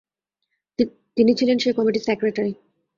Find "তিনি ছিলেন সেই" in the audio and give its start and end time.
1.17-1.73